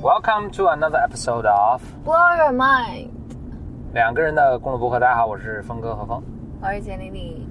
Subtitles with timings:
[0.00, 3.08] Welcome to another episode of Blow your mind，
[3.92, 5.00] 两个人的公路博客。
[5.00, 6.22] 大家好，我是峰哥何峰。
[6.62, 7.48] 我是简丽丽。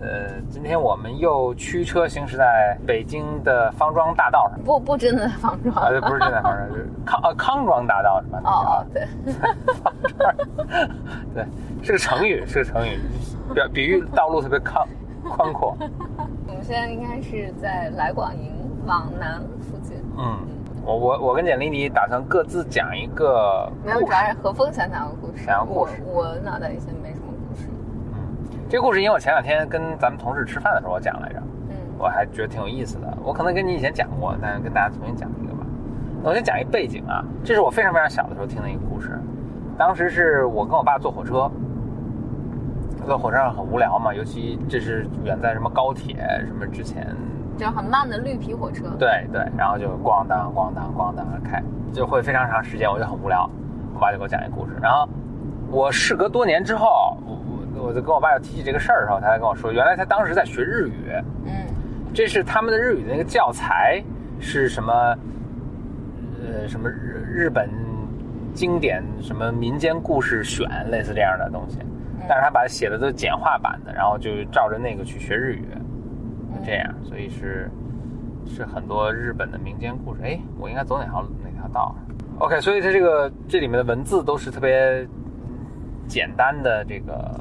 [0.00, 4.58] 呃，今天我们又驱车行驶在北京的方庄大道上。
[4.64, 8.40] 不不真的方庄啊，不是真的方庄， 是康呃康庄大道是吧？
[8.44, 9.06] 哦，对，
[9.74, 10.34] 方庄，
[11.32, 11.46] 对，
[11.80, 12.98] 是个成语，是个成语，
[13.54, 14.84] 表比喻道路特别宽
[15.28, 15.76] 宽阔。
[16.48, 18.52] 我们现在应该是在来广营
[18.84, 19.96] 往南附近。
[20.18, 20.38] 嗯，
[20.84, 27.66] 我我我跟简丽丽打算各自讲一个没有，主要是何峰想讲个故事，讲个故事我我脑袋里现在没什么故事。
[28.12, 33.18] 嗯，这个故事因为我前两天跟咱们同事吃饭的时候我讲来着，嗯，我还觉得挺有意思的。
[33.22, 35.66] 我可能跟你以前讲过，但是跟大家重新讲一个吧。
[36.22, 39.18] 我先讲一背景啊，这是我非常非常小的时候听的一个故事。
[39.78, 41.50] 当时是我跟我爸坐火车，
[43.06, 47.14] 坐火车上很无聊嘛，尤其这是远在什么高铁什么之前，
[47.56, 48.84] 就很慢的绿皮火车。
[48.98, 51.62] 对对，然后就咣当咣当咣当的开，
[51.92, 53.48] 就会非常长时间，我就很无聊。
[53.94, 55.08] 我爸就给我讲一个故事，然后
[55.70, 57.32] 我事隔多年之后，我
[57.76, 61.12] 我我就跟我爸要提起这个事儿的时候，他才跟我说，原来他当时在学日语，
[61.46, 61.52] 嗯
[62.12, 64.02] 这是他们的日语的那个教材
[64.40, 65.16] 是什么？
[66.46, 67.70] 呃，什么日日本
[68.52, 71.78] 经典什么民间故事选，类似这样的东西，
[72.28, 75.66] 但是他把写的都简化版的，然后就照着那个去学日语，
[76.64, 77.70] 这样，所以是
[78.46, 80.20] 是很多日本的民间故事。
[80.22, 81.94] 哎，我应该走哪条哪条道
[82.38, 85.06] ？OK，所以它这个这里面的文字都是特别
[86.06, 87.40] 简单的，这个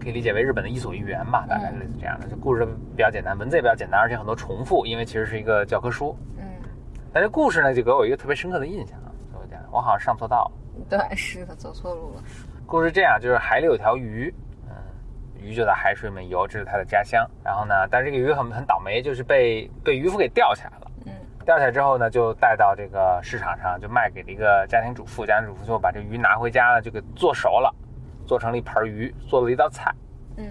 [0.00, 2.26] 可以理解为日本的伊索寓言吧，大概类似这样的。
[2.28, 2.66] 这故事
[2.96, 6.16] 比较简单，文字也比较简单，而且很多重复，因为其实是一个教科书。
[6.38, 6.44] 嗯，
[7.12, 8.98] 但这故事呢，就给我一个特别深刻的印象
[9.34, 10.52] 我讲，我好像上错道了。
[10.88, 12.22] 对，是的，走错路了。
[12.64, 14.49] 故事这样，就是海里有条鱼，嗯，
[15.40, 17.28] 鱼就在海水里面游，这是它的家乡。
[17.42, 20.90] 然后呢，但是这个鱼很很倒霉，就是被被渔夫给钓起来了。
[21.06, 21.12] 嗯
[21.46, 25.24] 钓起来之后呢，就带到这个市场上，就卖给了一个家庭主妇。
[25.24, 27.74] 家庭主妇就把这鱼拿回家了，就给做熟了，
[28.26, 29.92] 做成了一盘鱼，做了一道菜，
[30.36, 30.46] 嗯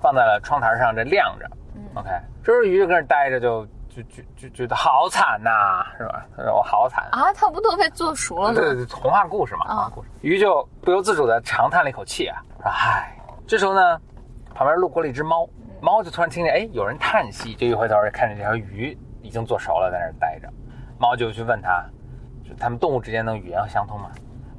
[0.00, 1.46] 放在了窗台上这晾着。
[1.74, 2.08] 嗯 OK，
[2.42, 6.24] 这时候鱼就跟那儿待着，就就就就觉得好惨呐、是吧？
[6.34, 7.06] 他说我好惨。
[7.12, 8.54] 啊，它不都被做熟了吗？
[8.54, 10.08] 对对对，童话故事嘛，啊童话故事。
[10.22, 13.12] 鱼就不由自主的长叹了一口气啊，说：“唉。”
[13.46, 14.00] 这时候呢，
[14.56, 15.46] 旁边路过了一只猫，
[15.82, 20.50] 猫就突然听见哎有人叹息，就一回头看见这条鱼已经做熟了，在那儿待着。
[20.98, 21.84] 猫就去问他，
[22.42, 24.10] 就他们动物之间能语言相通吗。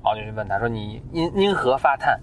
[0.03, 2.19] 猫就去问他说：“你因因何发叹？”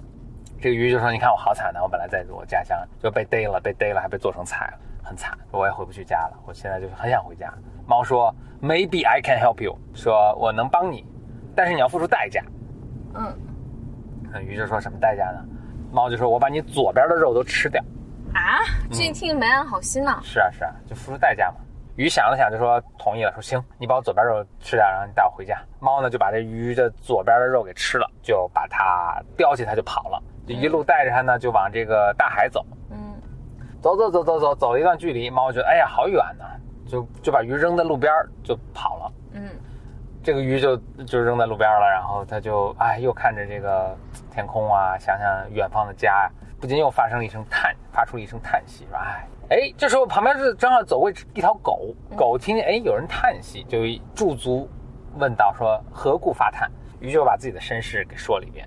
[0.63, 6.39] 这个鱼就说：“你看我好惨呢、我本来在我家乡就被逮了，被逮了还被做成菜了，很惨，我也回不去家了。
[6.47, 7.53] 我现在就很想回家。”
[7.89, 8.33] 猫说
[8.63, 11.05] ：“Maybe I can help you，说我能帮你，
[11.57, 12.41] 但是你要付出代价。”
[13.19, 13.37] 嗯
[14.33, 15.45] 那鱼就说什么代价呢？
[15.95, 17.81] 猫就说：“我把你左边的肉都吃掉。
[18.35, 18.59] 啊，
[18.91, 20.19] 这一听没安好心呢”。
[20.25, 21.57] 是啊，是啊，就付出代价嘛。
[21.95, 25.57] 鱼想了想，就说同意了，说行，你把我左边肉吃掉，然后你带我回家。
[25.79, 32.67] 猫呢就把这鱼的左边的肉给吃了，就把它叼起它就跑了，就一路带着它呢就往这个大海走。
[32.91, 33.15] 嗯
[33.81, 36.45] 走走走走走，走了一段距离，猫觉得哎呀好远呐，
[36.91, 38.13] 就就把鱼扔在路边
[38.43, 39.13] 就跑了。
[39.35, 39.49] 嗯
[40.25, 40.77] 这个鱼就
[41.07, 43.95] 就扔在路边了，然后他就哎又看着这个
[44.31, 53.81] 天空啊，想想远方的家呀、不禁又发生了一声叹，发出了一声叹息，说哎哎，这时候旁边是正好走过一条狗，狗听见哎有人叹息，就
[54.15, 54.67] 驻足
[55.17, 56.71] 问道说何故发叹？
[57.01, 58.67] 鱼就把自己的身世给说了一遍。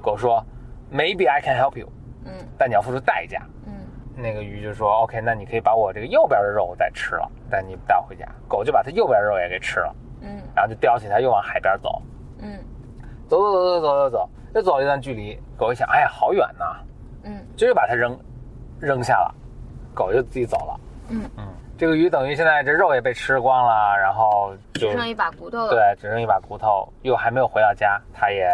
[0.00, 0.42] 狗说
[0.90, 1.92] Maybe I can help you，
[2.24, 3.42] 嗯但你要付出代价。
[3.66, 3.74] 嗯
[4.16, 8.26] 那个鱼就说 OK，那你可以把我这个右边的肉再吃了，但你带我回家。
[8.48, 9.94] 狗就把它右边的肉也给吃了。
[10.26, 12.02] 嗯然后就叼起它又往海边走，
[12.40, 12.58] 嗯
[13.28, 15.38] 走走走走走走走，又走了一段距离。
[15.56, 16.64] 狗一想，哎呀，好远呐，
[17.24, 18.18] 嗯就又把它扔
[18.78, 19.34] 扔下了，
[19.94, 20.80] 狗就自己走了。
[21.08, 21.46] 嗯，嗯，
[21.78, 25.70] 这个鱼等于现在这肉也被吃光了，然后就只剩一把骨头了。
[25.70, 28.48] 对，只剩一把骨头，又还没有回到家，它也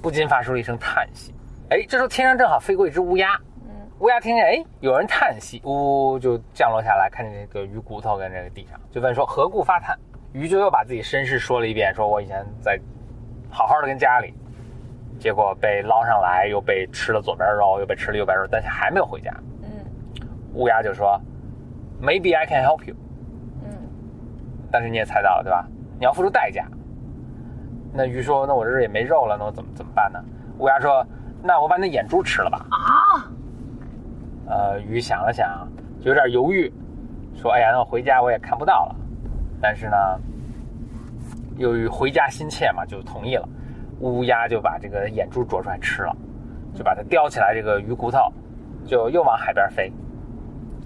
[0.00, 1.34] 不禁发出了一声叹息。
[1.70, 3.70] 哎，这时候天上正好飞过一只乌鸦，嗯
[4.00, 9.96] 乌鸦听见哎有人叹息，呜就降落下来，看见这个鱼骨头跟这个地上，就问说何故发叹？
[10.32, 12.80] 鱼就又把自己身世说了一遍，说我以前在
[13.50, 14.32] 好好的跟家里，
[15.18, 19.30] 结果被捞上来，又被吃了左边肉，又被吃了右边肉，但是还没有回家。
[19.62, 19.68] 嗯
[20.54, 21.20] 乌鸦就说
[22.00, 22.94] ，Maybe I can help you，
[23.64, 23.70] 嗯
[24.70, 25.66] 但是你也猜到了对吧？
[25.98, 26.66] 你要付出代价。
[27.92, 30.18] 那鱼说，那我这也没肉了，那我怎么怎么办呢？
[30.58, 31.06] 乌鸦说，
[31.42, 32.66] 那我把你的眼珠吃了吧。
[32.70, 33.28] 啊，
[34.46, 35.68] 呃，鱼想了想，
[36.00, 36.72] 就有点犹豫，
[37.34, 38.96] 说：“哎呀，那我回家我也看不到了。”
[39.62, 39.96] 但是呢，
[41.56, 43.48] 由于回家心切嘛，就同意了。
[44.00, 46.16] 乌鸦就把这个眼珠啄出来吃了，
[46.74, 48.18] 就把它叼起来这个鱼骨头，
[48.84, 49.92] 就又往海边飞。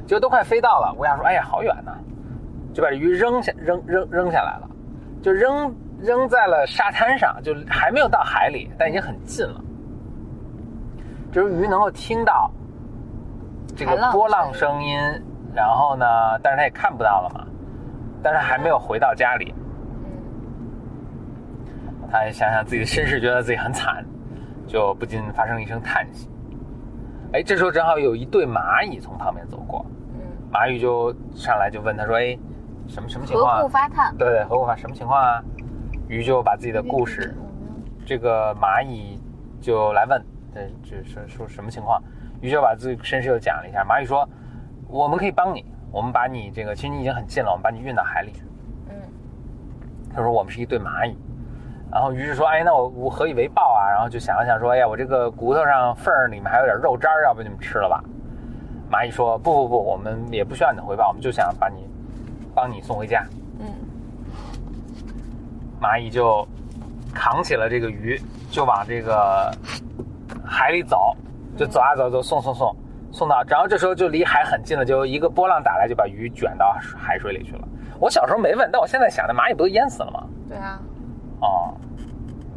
[0.06, 1.92] 结果都快飞到了，乌鸦说：“哎呀，好远呐！”
[2.74, 4.68] 就把这鱼扔下扔扔扔下来了。
[5.22, 9.60] 就扔扔在了沙滩上，就还没有到海里，但已经很近了。
[11.32, 12.50] 就是鱼能够听到
[13.74, 14.98] 这个波浪声音，
[15.54, 16.04] 然后呢，
[16.42, 17.46] 但是它也看不到了嘛，
[18.28, 19.54] 但是还没有回到家里，
[20.02, 20.10] 嗯，
[22.10, 24.04] 他也想想自己的身世，觉得自己很惨，
[24.66, 26.28] 就不禁发生一声叹息。
[27.34, 30.20] 哎，这时候正好有一对蚂蚁从旁边走过，嗯，
[30.52, 32.36] 蚂蚁就上来就问他说：“哎，
[32.88, 33.68] 什么什么情况啊何故？
[33.68, 34.12] 发烫？
[34.16, 35.40] 对对，何故发什么情况啊？”
[36.10, 37.32] 鱼就把自己的故事，
[38.04, 39.22] 这个蚂蚁
[39.60, 40.20] 就来问，
[40.52, 42.02] 这这说说什么情况？
[42.40, 43.84] 鱼就把自己身世又讲了一下。
[43.84, 44.28] 蚂蚁说
[44.90, 45.64] ：“我们可以帮你，
[45.96, 48.42] 我们把你这个，其实你已经很近了，我们把你运到海里去。”
[48.92, 48.94] 嗯
[50.14, 51.16] 他说我们是一对蚂蚁，
[51.90, 53.88] 然后于是说，哎，那我我何以为报啊？
[53.90, 58.04] 然后就想了想说，哎呀，我这个骨头上缝儿里面还有点肉渣儿，要不你们吃了吧？
[58.90, 61.88] 蚂蚁说不不不，我们也不需要你的回报，我们就想把你
[62.54, 63.26] 帮你送回家。
[63.58, 63.66] 嗯
[65.80, 66.46] 蚂蚁就
[67.14, 68.20] 扛起了这个鱼，
[68.50, 69.50] 就往这个
[70.44, 71.16] 海里走，
[71.56, 72.76] 就走啊走走，送送送
[73.16, 77.66] 送到，然后这时候就离海很近了，就一个波浪打来，就把鱼卷到海水里去了。
[77.98, 80.26] 我小时候没问，但我现在想，那蚂蚁不都淹死了吗？
[80.46, 80.78] 对啊，
[81.40, 81.74] 哦，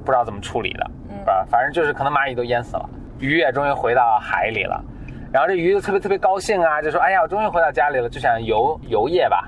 [0.04, 1.46] 不知道怎么处理的，嗯是吧？
[1.50, 2.90] 反正就是可能蚂蚁都淹死了，
[3.20, 4.84] 鱼也终于回到海里了。
[5.32, 9.48] 然后这鱼就特别特别高兴啊，就说：“哎呀，我终于回到家里了，就想游游夜吧。”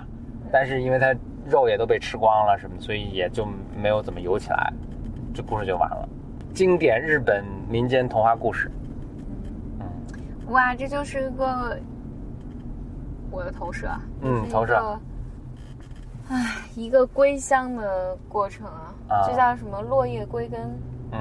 [0.50, 1.14] 但是因为它
[1.46, 4.72] 肉也都被吃光了什么，所以也就没有怎么游起来。
[5.34, 6.07] 这故事就完了。
[6.54, 8.72] 经典日本民间童话故事，
[10.51, 11.80] 哇，这就是一个
[13.30, 15.00] 我的投射啊，嗯投射个。
[16.30, 19.81] 唉，一个归乡的过程啊，啊这叫什么？
[19.81, 20.59] 落叶归根。
[21.12, 21.19] 嗯，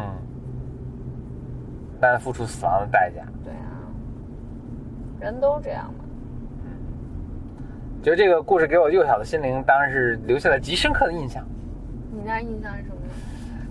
[2.00, 3.24] 但付出死亡的代价。
[3.44, 3.70] 对啊，
[5.20, 6.04] 人都这样嘛。
[8.02, 11.44] 觉得这个故事给我幼小的心灵当然是留下了极深刻的印象。
[12.12, 13.12] 你那印象是什么呢？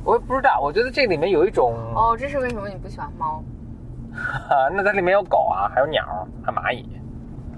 [0.03, 3.43] 我也不知道，我觉得这里面有一种哦，这是为什么你不喜欢猫？
[4.13, 6.03] 啊，那它里面有狗啊，还有鸟，
[6.43, 6.99] 还有蚂蚁，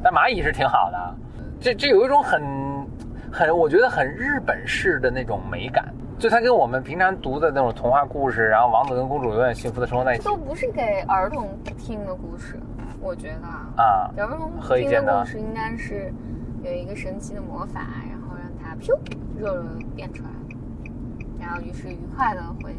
[0.03, 1.15] 但蚂蚁是挺好的。
[1.59, 2.42] 这这有一种很
[3.31, 12.59] 很，我觉得很日本式的那种美感，就它跟我们平常读的那种童话故事，然后王子跟公主永远幸福的生活在一起都不是给儿童听的故事，
[13.00, 13.47] 我觉得
[13.81, 16.12] 啊，儿童听的故事应该是
[16.63, 18.97] 有一个神奇的魔法，然后让它噗
[19.39, 19.63] 肉肉
[19.95, 20.30] 变出来，
[21.39, 22.74] 然后于是愉快的回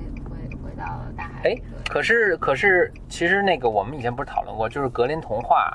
[0.63, 0.85] 回回到
[1.17, 1.57] 大海哎。，
[1.89, 5.73] 可是可是，其实那个我们以前不是讨论过，就是格林童话，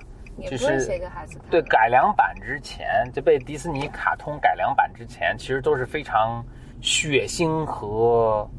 [0.50, 1.50] 就是写给孩子看。
[1.50, 6.44] 对改良版之前就被迪士尼卡通改良版之前，其实都是非常
[6.82, 8.50] 血腥和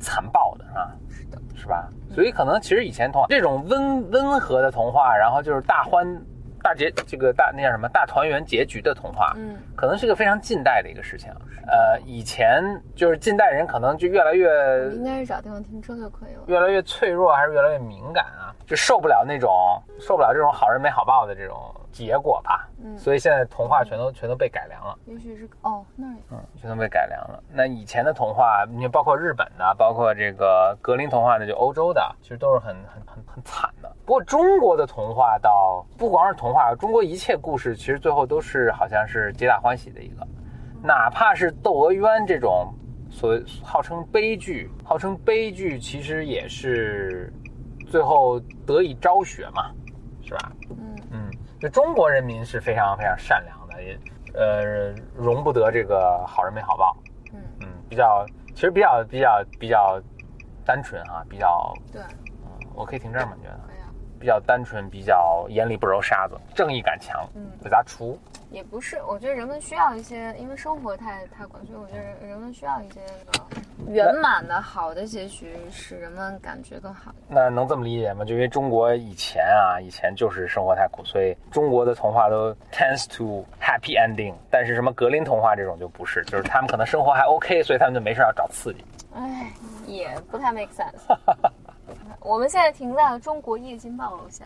[0.00, 1.88] 残暴的，啊，是的，是吧？
[2.10, 6.06] 所以可能其实以前童话这种温温和的童话，然后就是大欢
[6.66, 11.30] 大结这个大那叫什么大团圆结局的童话，嗯，可能是个非常近代的一个事情。
[11.68, 12.60] 呃，以前
[12.96, 14.48] 就是近代人可能就越来越
[14.90, 16.42] 应该是找地方停车就可以了。
[16.48, 18.50] 越来越脆弱，还是越来越敏感啊？
[18.66, 21.56] 就受不了那种受不了这种好人没好报的这种
[21.96, 22.68] 结果吧。
[22.84, 27.42] 嗯所以现在童话全都全都被改良了，也许是哦，那儿嗯，全都被改良了。
[27.50, 33.90] 那以前的童话，你包括日本的，包括这个格林童话的，就欧洲的，其实都是很很很很惨的。
[34.04, 40.26] 不过中国的童话倒不光是童话，中国一切故事其实最后都是好像是皆大欢喜的一个，
[40.82, 42.72] 哪怕是《窦娥冤》这种
[43.10, 47.32] 所谓号称悲剧，号称悲剧，其实也是
[47.88, 49.70] 最后得以昭雪嘛，
[50.22, 50.52] 是吧？
[51.60, 53.98] 就中国人民是非常非常善良的，也
[54.34, 56.96] 呃容不得这个好人没好报。
[57.32, 60.00] 嗯，嗯，比较其实比较比较比较
[60.64, 62.02] 单纯啊，比较对，
[62.44, 63.32] 嗯，我可以停这儿吗？
[63.36, 63.58] 你觉得？
[63.66, 63.88] 可以啊。
[64.18, 68.18] 比较单纯，比较眼里不揉沙子，正义感强，嗯伟大厨。
[68.50, 73.44] 也不是，我觉得人们需要一些，因为生活太太苦，所以我觉得人人们需要一些那个
[73.88, 77.14] 圆满的好的结局，使人们感觉更好。
[77.28, 78.24] 那能这么理解吗？
[78.24, 84.34] 就因为中国以前啊，以前就是生活太苦，所以中国的童话都 tends to happy ending。
[84.50, 88.84] 但是什么格林童话这种就不是，就是他们可能生活还 OK，所以他们就没事要找刺激。
[89.14, 89.52] 哎，
[89.86, 91.16] 也不太 make sense。
[92.20, 94.44] 我们现在停在了中国夜惊报楼下。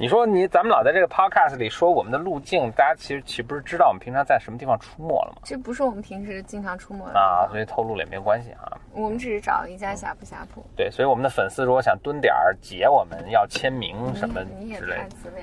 [0.00, 5.42] 你说你咱们老在这个 podcast 里说我们的路径，大家其实岂不是知道我们平常在什么地方出没了吗？
[5.44, 8.78] 这不是我们平时经常出没的啊，所以透露了也没有关系啊。
[8.92, 10.64] 我们只是找了一家呷哺呷哺。
[10.76, 15.00] 对，所以我们的粉丝如果想蹲点儿截我们要签名什么你也之类。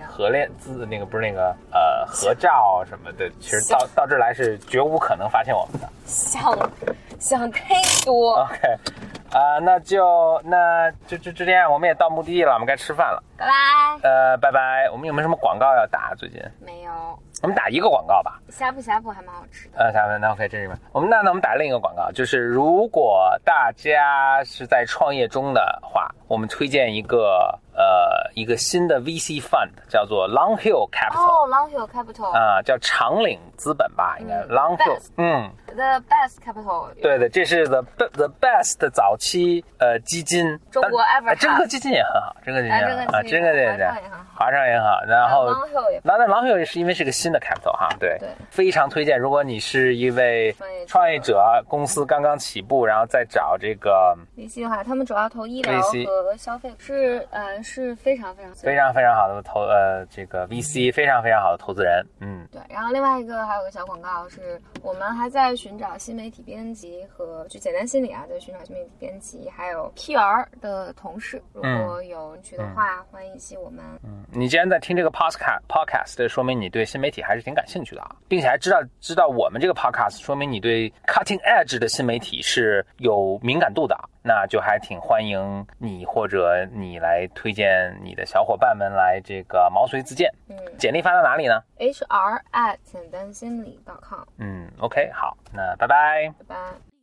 [0.07, 5.89] 合练字那个不是那个呃合照什么的，其实到到这儿来是绝无可能发现我们的。
[6.05, 6.57] 想
[7.19, 8.35] 想太多。
[8.35, 8.57] OK，
[9.31, 13.21] 啊、那就那就就就这样，我们也到目的地了，我们该吃饭了。
[13.37, 13.51] 拜拜。
[14.09, 14.89] 呃，拜拜。
[14.91, 16.13] 我们有没有什么广告要打？
[16.15, 16.41] 最近？
[16.59, 16.91] 没有。
[17.41, 18.39] 我们打一个广告吧。
[18.49, 19.77] 呷哺呷哺还蛮好吃的。
[19.77, 20.77] 呃，呷哺那 OK，这里面。
[20.91, 34.35] 我们那那我们打另一个广告，就是如果大家是在创业中的话，我们推荐一个呃一个新的 VC fund，叫做 Long Hill Capital 哦，Long Hill Capital，啊、叫长岭资本吧，应该。
[34.35, 44.25] 嗯 Long Hill，Best 嗯，The Best Capital，对的，这是 the the best 早期呃基金，中国 ever 哎真科基金也很好，真科基金也很好啊，哎真真科对对科基金华创也很好。
[44.35, 48.29] 华创也很好，然后 Long Hill 也那那狼友是因为是个新的 capital 哈，对，对。
[48.49, 49.19] 非常推荐。
[49.19, 50.85] 如果你是一位创业者。
[50.95, 62.61] 创业者，公司刚刚起步，然后再找这个 VC 的话，他们主要投医疗和消费，是呃是非常非常非常非常好的投呃这个 VC 非常非常好的投资人，嗯，对。
[62.69, 73.83] 然后另外一个还有个小广告是，我们还在寻找新媒体编辑和就简单心理啊，在寻找新媒体编辑，还有 PR 的同事，如果有兴趣的话，欢迎系我们。
[74.03, 74.23] 嗯。
[74.31, 90.29] 你既然在听这个 podcast podcast，说明你对新媒体还是挺感兴趣的啊，并且还知道知道我们这个 podcast，说明你对 cutting edge 的新媒体是有敏感度的，那就还挺欢迎你或者你来推荐你的小伙伴们来这个毛遂自荐。
[90.49, 96.29] 嗯简历发到哪里呢？，HR at 简单心理 .com，嗯，OK，好，那拜拜。
[96.39, 96.94] 拜拜。